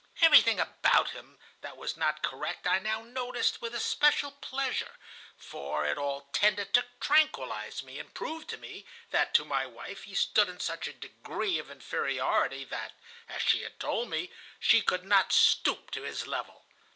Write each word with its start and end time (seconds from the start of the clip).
Everything 0.19 0.59
about 0.59 1.11
him 1.11 1.37
that 1.61 1.77
was 1.77 1.95
not 1.95 2.23
correct 2.23 2.65
I 2.65 2.79
now 2.79 3.03
noticed 3.03 3.61
with 3.61 3.75
especial 3.75 4.31
pleasure, 4.31 4.97
for 5.37 5.85
it 5.85 5.95
all 5.95 6.21
tended 6.33 6.73
to 6.73 6.85
tranquillize 6.99 7.83
me, 7.83 7.99
and 7.99 8.11
prove 8.11 8.47
to 8.47 8.57
me 8.57 8.87
that 9.11 9.35
to 9.35 9.45
my 9.45 9.67
wife 9.67 10.05
he 10.05 10.15
stood 10.15 10.49
in 10.49 10.59
such 10.59 10.87
a 10.87 10.93
degree 10.93 11.59
of 11.59 11.69
inferiority 11.69 12.63
that, 12.65 12.93
as 13.29 13.43
she 13.43 13.61
had 13.61 13.79
told 13.79 14.09
me, 14.09 14.31
she 14.59 14.81
could 14.81 15.03
not 15.03 15.31
stoop 15.31 15.91
to 15.91 16.01
his 16.01 16.25
level. 16.25 16.65